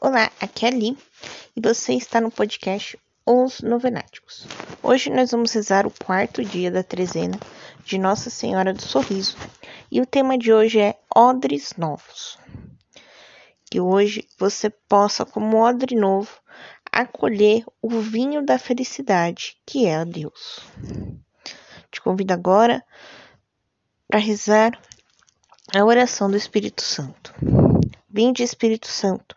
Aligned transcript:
Olá, 0.00 0.30
aqui 0.40 0.64
é 0.64 0.68
a 0.68 0.70
Li 0.70 0.96
e 1.56 1.60
você 1.60 1.92
está 1.92 2.20
no 2.20 2.30
podcast 2.30 2.96
Os 3.26 3.60
Novenáticos. 3.62 4.46
Hoje 4.80 5.10
nós 5.10 5.32
vamos 5.32 5.52
rezar 5.52 5.88
o 5.88 5.90
quarto 6.04 6.44
dia 6.44 6.70
da 6.70 6.84
trezena 6.84 7.36
de 7.84 7.98
Nossa 7.98 8.30
Senhora 8.30 8.72
do 8.72 8.80
Sorriso 8.80 9.36
e 9.90 10.00
o 10.00 10.06
tema 10.06 10.38
de 10.38 10.52
hoje 10.52 10.78
é 10.78 10.96
Odres 11.14 11.74
Novos. 11.76 12.38
Que 13.68 13.80
hoje 13.80 14.24
você 14.38 14.70
possa, 14.70 15.26
como 15.26 15.56
odre 15.56 15.96
novo, 15.96 16.30
acolher 16.92 17.64
o 17.82 17.90
vinho 18.00 18.46
da 18.46 18.56
felicidade, 18.56 19.56
que 19.66 19.84
é 19.84 19.96
a 19.96 20.04
Deus. 20.04 20.60
Te 21.90 22.00
convido 22.00 22.32
agora 22.32 22.84
para 24.06 24.20
rezar 24.20 24.80
a 25.74 25.84
oração 25.84 26.30
do 26.30 26.36
Espírito 26.36 26.82
Santo. 26.82 27.34
Vinde, 28.08 28.44
Espírito 28.44 28.86
Santo, 28.86 29.36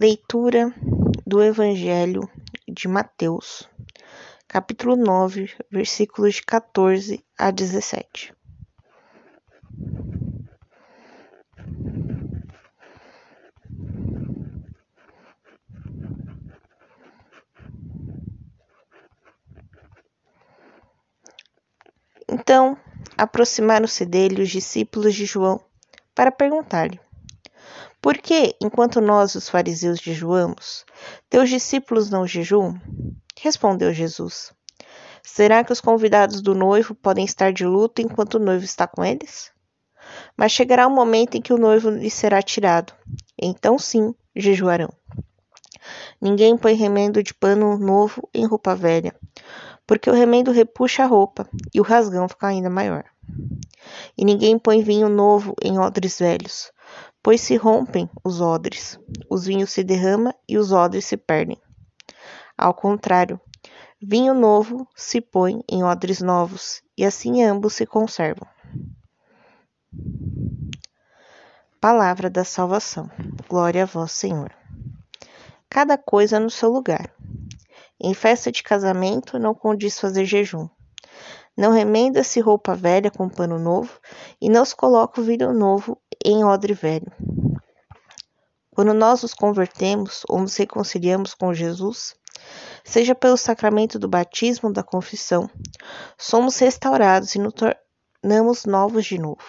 Leitura 0.00 0.72
do 1.26 1.42
Evangelho 1.42 2.30
de 2.68 2.86
Mateus, 2.86 3.68
capítulo 4.46 4.94
9, 4.94 5.50
versículos 5.72 6.36
de 6.36 6.42
14 6.42 7.24
a 7.36 7.50
17. 7.50 8.32
Então 22.28 22.78
aproximaram-se 23.16 24.06
dele 24.06 24.42
os 24.42 24.48
discípulos 24.48 25.12
de 25.16 25.26
João 25.26 25.60
para 26.14 26.30
perguntar-lhe: 26.30 27.00
Por 28.00 28.16
que, 28.18 28.54
enquanto 28.62 29.00
nós, 29.00 29.34
os 29.34 29.48
fariseus, 29.48 29.98
jejuamos, 29.98 30.84
teus 31.28 31.50
discípulos 31.50 32.10
não 32.10 32.26
jejuam? 32.26 32.80
Respondeu 33.40 33.92
Jesus: 33.92 34.52
Será 35.22 35.64
que 35.64 35.72
os 35.72 35.80
convidados 35.80 36.40
do 36.40 36.54
noivo 36.54 36.94
podem 36.94 37.24
estar 37.24 37.52
de 37.52 37.64
luto 37.64 38.00
enquanto 38.00 38.34
o 38.34 38.38
noivo 38.38 38.64
está 38.64 38.86
com 38.86 39.04
eles? 39.04 39.50
Mas 40.36 40.52
chegará 40.52 40.86
o 40.86 40.90
um 40.90 40.94
momento 40.94 41.36
em 41.36 41.42
que 41.42 41.52
o 41.52 41.58
noivo 41.58 41.90
lhe 41.90 42.10
será 42.10 42.40
tirado. 42.40 42.92
Então 43.36 43.78
sim, 43.78 44.14
jejuarão. 44.34 44.90
Ninguém 46.20 46.56
põe 46.56 46.74
remendo 46.74 47.22
de 47.22 47.34
pano 47.34 47.78
novo 47.78 48.28
em 48.32 48.46
roupa 48.46 48.74
velha, 48.74 49.14
porque 49.86 50.08
o 50.08 50.14
remendo 50.14 50.50
repuxa 50.50 51.02
a 51.02 51.06
roupa 51.06 51.48
e 51.74 51.80
o 51.80 51.84
rasgão 51.84 52.28
fica 52.28 52.46
ainda 52.46 52.70
maior. 52.70 53.04
E 54.16 54.24
ninguém 54.24 54.58
põe 54.58 54.82
vinho 54.82 55.08
novo 55.08 55.54
em 55.62 55.78
odres 55.78 56.18
velhos, 56.18 56.72
pois 57.28 57.42
se 57.42 57.56
rompem 57.56 58.08
os 58.24 58.40
odres, 58.40 58.98
os 59.28 59.44
vinhos 59.44 59.70
se 59.70 59.84
derramam 59.84 60.32
e 60.48 60.56
os 60.56 60.72
odres 60.72 61.04
se 61.04 61.14
perdem. 61.14 61.60
Ao 62.56 62.72
contrário, 62.72 63.38
vinho 64.00 64.32
novo 64.32 64.88
se 64.96 65.20
põe 65.20 65.62
em 65.70 65.84
odres 65.84 66.22
novos, 66.22 66.82
e 66.96 67.04
assim 67.04 67.44
ambos 67.44 67.74
se 67.74 67.84
conservam. 67.84 68.48
Palavra 71.78 72.30
da 72.30 72.44
salvação. 72.44 73.10
Glória 73.46 73.82
a 73.82 73.86
vós, 73.86 74.12
Senhor. 74.12 74.50
Cada 75.68 75.98
coisa 75.98 76.40
no 76.40 76.48
seu 76.48 76.70
lugar. 76.70 77.14
Em 78.00 78.14
festa 78.14 78.50
de 78.50 78.62
casamento 78.62 79.38
não 79.38 79.54
condiz 79.54 80.00
fazer 80.00 80.24
jejum. 80.24 80.66
Não 81.54 81.72
remenda-se 81.72 82.40
roupa 82.40 82.74
velha 82.74 83.10
com 83.10 83.28
pano 83.28 83.58
novo, 83.58 84.00
e 84.40 84.48
não 84.48 84.64
se 84.64 84.74
coloca 84.74 85.20
o 85.20 85.24
vinho 85.24 85.52
novo 85.52 86.00
em 86.24 86.44
odre 86.44 86.74
velho. 86.74 87.12
Quando 88.70 88.94
nós 88.94 89.22
nos 89.22 89.34
convertemos 89.34 90.22
ou 90.28 90.40
nos 90.40 90.56
reconciliamos 90.56 91.34
com 91.34 91.52
Jesus, 91.52 92.14
seja 92.84 93.14
pelo 93.14 93.36
sacramento 93.36 93.98
do 93.98 94.08
batismo 94.08 94.68
ou 94.68 94.72
da 94.72 94.82
confissão, 94.82 95.50
somos 96.16 96.58
restaurados 96.58 97.34
e 97.34 97.38
nos 97.38 97.54
tornamos 97.54 98.64
novos 98.64 99.04
de 99.04 99.18
novo. 99.18 99.42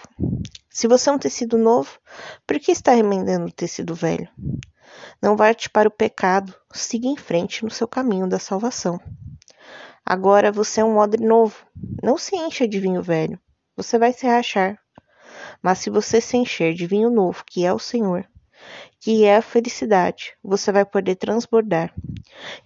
Se 0.70 0.88
você 0.88 1.10
é 1.10 1.14
um 1.14 1.20
tecido 1.20 1.58
novo, 1.58 2.00
por 2.48 2.60
que 2.60 2.72
está 2.72 2.92
remendando 2.92 3.46
o 3.46 3.52
tecido 3.52 3.94
velho? 3.94 4.28
Não 5.22 5.36
volte 5.36 5.70
para 5.70 5.88
o 5.88 5.92
pecado, 5.92 6.56
siga 6.74 7.08
em 7.08 7.18
frente 7.18 7.64
no 7.64 7.70
seu 7.70 7.88
caminho 7.88 8.28
da 8.28 8.40
salvação. 8.40 9.00
Agora 10.06 10.52
você 10.52 10.82
é 10.82 10.84
um 10.84 10.98
odre 10.98 11.24
novo. 11.24 11.56
Não 12.02 12.18
se 12.18 12.36
encha 12.36 12.68
de 12.68 12.80
vinho 12.80 13.04
velho, 13.04 13.40
você 13.76 14.00
vai 14.00 14.12
se 14.12 14.26
rachar. 14.26 14.80
Mas 15.62 15.80
se 15.80 15.90
você 15.90 16.22
se 16.22 16.38
encher 16.38 16.74
de 16.74 16.88
vinho 16.88 17.10
novo, 17.10 17.44
que 17.46 17.66
é 17.66 17.74
o 17.74 17.80
Senhor, 17.80 18.26
que 19.00 19.24
é 19.24 19.38
a 19.38 19.42
felicidade, 19.42 20.34
você 20.44 20.72
vai 20.72 20.86
poder 20.86 21.16
transbordar. 21.16 21.94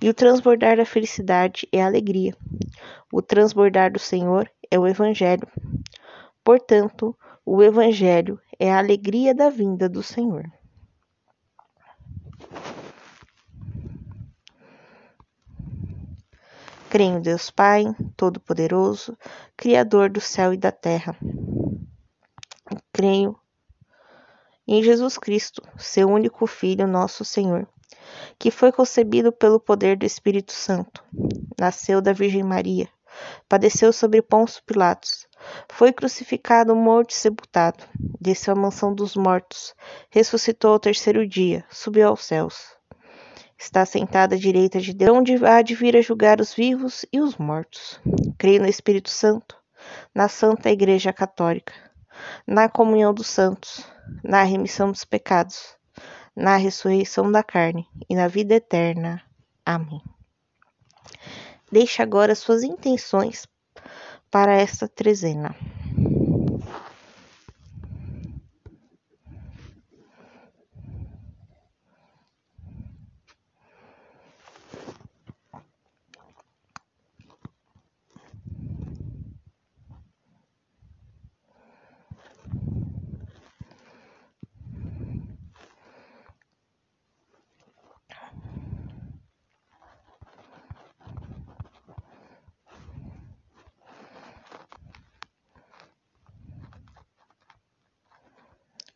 E 0.02 0.10
o 0.10 0.14
transbordar 0.14 0.78
da 0.78 0.86
felicidade 0.86 1.68
é 1.72 1.82
a 1.82 1.86
alegria. 1.86 2.36
O 3.12 3.22
transbordar 3.22 3.92
do 3.92 4.00
Senhor 4.00 4.50
é 4.70 4.80
o 4.80 4.88
Evangelho. 4.88 5.48
Portanto, 6.44 7.16
o 7.46 7.62
Evangelho 7.62 8.40
é 8.60 8.72
a 8.72 8.80
alegria 8.80 9.34
da 9.34 9.50
vinda 9.50 9.88
do 9.88 10.02
Senhor. 10.02 10.44
Creio 16.90 17.18
em 17.18 17.22
Deus 17.22 17.50
Pai, 17.50 17.86
Todo-Poderoso, 18.16 19.18
Criador 19.58 20.10
do 20.10 20.22
céu 20.22 20.54
e 20.54 20.58
da 20.58 20.72
terra. 20.72 21.18
Creio 22.92 23.38
em 24.66 24.82
Jesus 24.82 25.18
Cristo, 25.18 25.62
seu 25.78 26.08
único 26.08 26.48
Filho, 26.48 26.88
nosso 26.88 27.26
Senhor, 27.26 27.68
que 28.40 28.50
foi 28.50 28.72
concebido 28.72 29.32
pelo 29.32 29.60
poder 29.60 29.98
do 29.98 30.06
Espírito 30.06 30.54
Santo, 30.54 31.04
nasceu 31.60 32.02
da 32.02 32.14
Virgem 32.14 32.44
Maria, 32.44 32.88
padeceu 33.50 33.92
sobre 33.92 34.22
Pôncio 34.22 34.64
Pilatos, 34.66 35.28
foi 35.70 35.92
crucificado, 35.92 36.74
morto 36.74 37.12
e 37.12 37.16
sepultado, 37.16 37.84
desceu 38.20 38.54
à 38.54 38.56
mansão 38.56 38.96
dos 38.96 39.16
mortos, 39.16 39.76
ressuscitou 40.10 40.72
ao 40.72 40.80
terceiro 40.80 41.28
dia, 41.28 41.66
subiu 41.70 42.08
aos 42.08 42.24
céus. 42.24 42.74
Está 43.58 43.86
sentada 43.86 44.36
à 44.36 44.38
direita 44.38 44.80
de 44.80 44.94
Deus, 44.94 45.18
onde 45.18 45.46
há 45.46 45.62
de 45.62 45.76
vir 45.76 45.96
a 45.96 46.02
julgar 46.02 46.42
os 46.42 46.54
vivos 46.54 47.06
e 47.12 47.20
os 47.20 47.38
mortos. 47.38 48.00
Creio 48.38 48.62
no 48.62 48.68
Espírito 48.68 49.10
Santo, 49.10 49.56
na 50.14 50.28
Santa 50.28 50.70
Igreja 50.70 51.14
Católica, 51.14 51.74
na 52.46 52.70
comunhão 52.70 53.14
dos 53.14 53.28
santos, 53.28 53.86
na 54.24 54.44
remissão 54.44 54.92
dos 54.92 55.04
pecados, 55.04 55.76
na 56.36 56.58
ressurreição 56.58 57.32
da 57.32 57.44
carne 57.44 57.88
e 58.10 58.16
na 58.16 58.28
vida 58.28 58.56
eterna. 58.56 59.22
Amém. 59.66 60.02
Deixe 61.72 62.02
agora 62.02 62.36
suas 62.36 62.64
intenções 62.64 63.48
para 64.30 64.54
esta 64.56 64.88
trezena. 64.88 65.56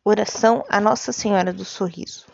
Oração 0.10 0.64
a 0.70 0.80
Nossa 0.80 1.12
Senhora 1.12 1.52
do 1.52 1.66
Sorriso. 1.66 2.28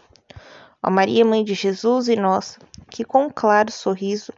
Ó 0.83 0.91
Maria, 0.91 1.25
Mãe 1.25 1.43
de 1.43 1.55
Jesus 1.55 2.07
e 2.07 2.15
nossa, 2.15 2.59
que 2.87 3.03
com 3.03 3.23
um 3.23 3.29
claro 3.31 3.71
sorriso 3.71 4.31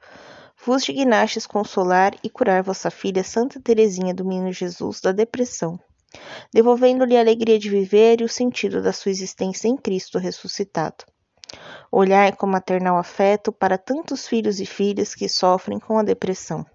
vos 0.66 0.86
dignastes 0.86 1.46
consolar 1.46 2.14
e 2.24 2.30
curar 2.30 2.64
vossa 2.64 2.90
filha 2.90 3.26
Santa 3.26 3.60
Teresinha 3.60 4.14
do 4.14 4.24
Menino 4.24 4.54
Jesus 4.54 5.02
da 5.02 5.12
depressão, 5.12 5.78
devolvendo-lhe 6.54 7.18
a 7.18 7.20
alegria 7.20 7.60
de 7.60 7.70
viver 7.70 8.22
e 8.22 8.24
o 8.24 8.30
sentido 8.30 8.82
da 8.82 8.94
sua 8.94 9.12
existência 9.12 9.68
em 9.68 9.76
Cristo 9.76 10.18
ressuscitado. 10.18 11.04
Olhar 11.92 12.38
com 12.38 12.48
maternal 12.48 12.98
afeto 12.98 13.52
para 13.52 13.78
tantos 13.78 14.26
filhos 14.26 14.62
e 14.62 14.66
filhas 14.66 15.14
que 15.14 15.28
sofrem 15.28 15.78
com 15.78 16.00
a 16.00 16.04
depressão, 16.04 16.66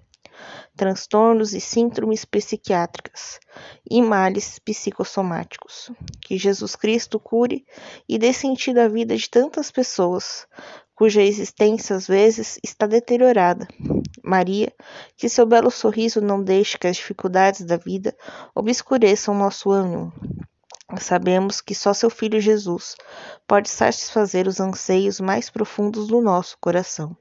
transtornos 0.80 1.52
e 1.52 1.60
síndromes 1.60 2.24
psiquiátricas 2.24 3.38
e 3.90 4.00
males 4.00 4.58
psicossomáticos. 4.60 5.92
Que 6.22 6.38
Jesus 6.38 6.74
Cristo 6.74 7.20
cure 7.20 7.66
e 8.08 8.16
dê 8.16 8.32
sentido 8.32 8.78
à 8.78 8.88
vida 8.88 9.14
de 9.14 9.28
tantas 9.28 9.70
pessoas 9.70 10.46
cuja 10.94 11.20
existência 11.20 11.94
às 11.94 12.06
vezes 12.06 12.58
está 12.64 12.86
deteriorada. 12.86 13.68
Maria, 14.24 14.72
que 15.18 15.28
seu 15.28 15.44
belo 15.44 15.70
sorriso 15.70 16.18
não 16.22 16.42
deixe 16.42 16.78
que 16.78 16.86
as 16.86 16.96
dificuldades 16.96 17.60
da 17.60 17.76
vida 17.76 18.16
obscureçam 18.54 19.34
nosso 19.34 19.70
ânimo. 19.70 20.10
Sabemos 20.98 21.60
que 21.60 21.74
só 21.74 21.92
seu 21.92 22.08
Filho 22.08 22.40
Jesus 22.40 22.96
pode 23.46 23.68
satisfazer 23.68 24.48
os 24.48 24.60
anseios 24.60 25.20
mais 25.20 25.50
profundos 25.50 26.08
do 26.08 26.22
nosso 26.22 26.56
coração. 26.58 27.14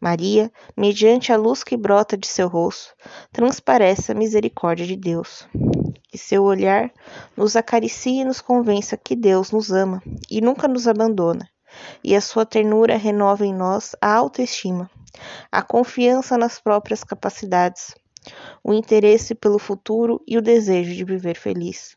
Maria, 0.00 0.50
mediante 0.74 1.30
a 1.30 1.36
luz 1.36 1.62
que 1.62 1.76
brota 1.76 2.16
de 2.16 2.26
seu 2.26 2.48
rosto, 2.48 2.94
transparece 3.30 4.10
a 4.10 4.14
misericórdia 4.14 4.86
de 4.86 4.96
Deus. 4.96 5.46
Que 6.08 6.16
seu 6.16 6.42
olhar 6.42 6.90
nos 7.36 7.54
acaricie 7.54 8.20
e 8.20 8.24
nos 8.24 8.40
convença 8.40 8.96
que 8.96 9.14
Deus 9.14 9.50
nos 9.50 9.70
ama 9.70 10.02
e 10.30 10.40
nunca 10.40 10.66
nos 10.66 10.88
abandona, 10.88 11.46
e 12.02 12.16
a 12.16 12.20
sua 12.20 12.46
ternura 12.46 12.96
renova 12.96 13.44
em 13.44 13.54
nós 13.54 13.94
a 14.00 14.14
autoestima, 14.14 14.90
a 15.52 15.60
confiança 15.60 16.38
nas 16.38 16.58
próprias 16.58 17.04
capacidades, 17.04 17.94
o 18.64 18.72
interesse 18.72 19.34
pelo 19.34 19.58
futuro 19.58 20.22
e 20.26 20.38
o 20.38 20.42
desejo 20.42 20.94
de 20.94 21.04
viver 21.04 21.36
feliz. 21.36 21.94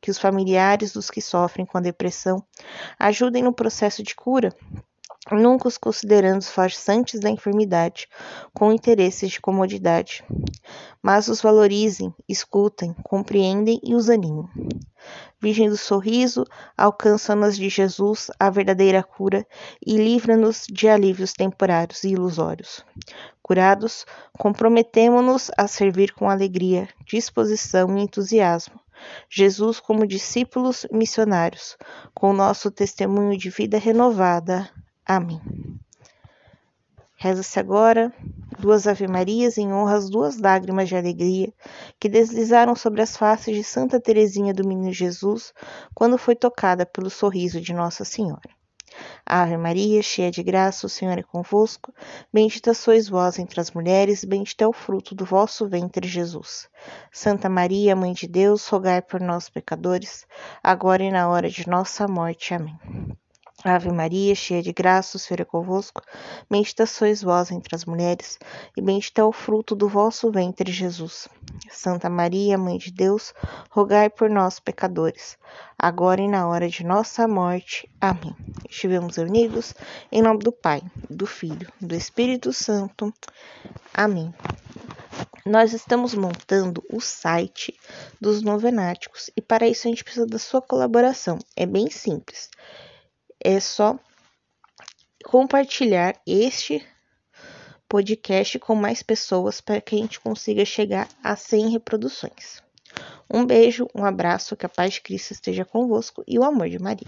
Que 0.00 0.10
os 0.10 0.18
familiares 0.18 0.92
dos 0.92 1.10
que 1.10 1.20
sofrem 1.20 1.66
com 1.66 1.78
a 1.78 1.80
depressão 1.80 2.44
ajudem 2.98 3.42
no 3.42 3.54
processo 3.54 4.02
de 4.02 4.14
cura 4.14 4.54
nunca 5.36 5.68
os 5.68 5.76
considerando 5.76 6.44
farsantes 6.44 7.20
da 7.20 7.28
enfermidade, 7.28 8.08
com 8.54 8.72
interesses 8.72 9.30
de 9.32 9.40
comodidade, 9.40 10.24
mas 11.02 11.28
os 11.28 11.40
valorizem, 11.40 12.14
escutem, 12.28 12.94
compreendem 13.02 13.80
e 13.82 13.94
os 13.94 14.08
animem. 14.08 14.48
Virgem 15.40 15.68
do 15.68 15.76
sorriso, 15.76 16.44
alcança-nos 16.76 17.56
de 17.56 17.68
Jesus 17.68 18.28
a 18.40 18.50
verdadeira 18.50 19.02
cura 19.02 19.46
e 19.84 19.96
livra-nos 19.96 20.66
de 20.68 20.88
alívios 20.88 21.32
temporários 21.32 22.02
e 22.02 22.08
ilusórios. 22.08 22.84
Curados, 23.40 24.04
comprometemo-nos 24.36 25.50
a 25.56 25.68
servir 25.68 26.12
com 26.12 26.28
alegria, 26.28 26.88
disposição 27.06 27.96
e 27.96 28.02
entusiasmo. 28.02 28.80
Jesus 29.30 29.78
como 29.78 30.06
discípulos 30.06 30.86
missionários, 30.90 31.76
com 32.12 32.32
nosso 32.32 32.70
testemunho 32.70 33.38
de 33.38 33.48
vida 33.48 33.78
renovada. 33.78 34.68
Amém. 35.08 35.40
Reza-se 37.16 37.58
agora 37.58 38.12
duas 38.58 38.86
Ave-Marias 38.86 39.56
em 39.56 39.72
honra 39.72 39.96
às 39.96 40.10
duas 40.10 40.38
lágrimas 40.38 40.86
de 40.86 40.96
alegria 40.96 41.50
que 41.98 42.10
deslizaram 42.10 42.76
sobre 42.76 43.00
as 43.00 43.16
faces 43.16 43.56
de 43.56 43.64
Santa 43.64 43.98
Teresinha 43.98 44.52
do 44.52 44.68
Menino 44.68 44.92
Jesus 44.92 45.54
quando 45.94 46.18
foi 46.18 46.36
tocada 46.36 46.84
pelo 46.84 47.08
sorriso 47.08 47.58
de 47.58 47.72
Nossa 47.72 48.04
Senhora. 48.04 48.50
Ave 49.24 49.56
Maria, 49.56 50.02
cheia 50.02 50.30
de 50.30 50.42
graça, 50.42 50.86
o 50.86 50.90
Senhor 50.90 51.18
é 51.18 51.22
convosco. 51.22 51.90
Bendita 52.30 52.74
sois 52.74 53.08
vós 53.08 53.38
entre 53.38 53.60
as 53.60 53.70
mulheres, 53.70 54.24
bendito 54.24 54.60
é 54.60 54.66
o 54.66 54.72
fruto 54.74 55.14
do 55.14 55.24
vosso 55.24 55.66
ventre, 55.66 56.06
Jesus. 56.06 56.68
Santa 57.10 57.48
Maria, 57.48 57.96
Mãe 57.96 58.12
de 58.12 58.26
Deus, 58.26 58.68
rogai 58.68 59.00
por 59.00 59.20
nós, 59.22 59.48
pecadores, 59.48 60.26
agora 60.62 61.02
e 61.02 61.10
na 61.10 61.30
hora 61.30 61.48
de 61.48 61.66
nossa 61.66 62.06
morte. 62.06 62.52
Amém. 62.52 62.76
Ave 63.64 63.90
Maria, 63.90 64.36
cheia 64.36 64.62
de 64.62 64.72
graça, 64.72 65.16
o 65.16 65.20
Senhor 65.20 65.40
é 65.40 65.44
convosco. 65.44 66.00
Bendita 66.48 66.86
sois 66.86 67.20
vós 67.20 67.50
entre 67.50 67.74
as 67.74 67.84
mulheres, 67.84 68.38
e 68.76 68.80
bendito 68.80 69.18
é 69.18 69.24
o 69.24 69.32
fruto 69.32 69.74
do 69.74 69.88
vosso 69.88 70.30
ventre, 70.30 70.70
Jesus. 70.70 71.28
Santa 71.68 72.08
Maria, 72.08 72.56
Mãe 72.56 72.78
de 72.78 72.92
Deus, 72.92 73.34
rogai 73.68 74.08
por 74.08 74.30
nós, 74.30 74.60
pecadores, 74.60 75.36
agora 75.76 76.20
e 76.20 76.28
na 76.28 76.46
hora 76.46 76.68
de 76.68 76.84
nossa 76.84 77.26
morte. 77.26 77.90
Amém. 78.00 78.32
Estivemos 78.70 79.16
unidos 79.16 79.74
em 80.12 80.22
nome 80.22 80.38
do 80.38 80.52
Pai, 80.52 80.80
do 81.10 81.26
Filho, 81.26 81.68
do 81.80 81.96
Espírito 81.96 82.52
Santo. 82.52 83.12
Amém. 83.92 84.32
Nós 85.44 85.72
estamos 85.72 86.14
montando 86.14 86.84
o 86.92 87.00
site 87.00 87.74
dos 88.20 88.40
novenáticos 88.40 89.30
e 89.36 89.42
para 89.42 89.66
isso 89.66 89.88
a 89.88 89.90
gente 89.90 90.04
precisa 90.04 90.26
da 90.26 90.38
sua 90.38 90.62
colaboração. 90.62 91.38
É 91.56 91.66
bem 91.66 91.90
simples 91.90 92.48
é 93.42 93.60
só 93.60 93.98
compartilhar 95.24 96.14
este 96.26 96.84
podcast 97.88 98.58
com 98.58 98.74
mais 98.74 99.02
pessoas 99.02 99.60
para 99.60 99.80
que 99.80 99.94
a 99.94 99.98
gente 99.98 100.20
consiga 100.20 100.64
chegar 100.64 101.08
a 101.22 101.34
100 101.34 101.70
reproduções. 101.70 102.62
Um 103.30 103.44
beijo, 103.44 103.88
um 103.94 104.04
abraço, 104.04 104.56
que 104.56 104.66
a 104.66 104.68
paz 104.68 104.94
de 104.94 105.00
Cristo 105.00 105.32
esteja 105.32 105.64
convosco 105.64 106.22
e 106.26 106.38
o 106.38 106.44
amor 106.44 106.68
de 106.68 106.78
Maria. 106.78 107.06